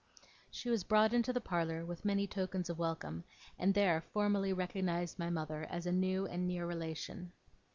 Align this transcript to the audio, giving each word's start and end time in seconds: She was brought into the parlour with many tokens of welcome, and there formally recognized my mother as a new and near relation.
She 0.49 0.71
was 0.71 0.83
brought 0.83 1.13
into 1.13 1.31
the 1.31 1.39
parlour 1.39 1.85
with 1.85 2.05
many 2.05 2.25
tokens 2.25 2.71
of 2.71 2.79
welcome, 2.79 3.23
and 3.59 3.71
there 3.75 4.01
formally 4.01 4.51
recognized 4.51 5.19
my 5.19 5.29
mother 5.29 5.67
as 5.69 5.85
a 5.85 5.91
new 5.91 6.25
and 6.25 6.47
near 6.47 6.65
relation. 6.65 7.33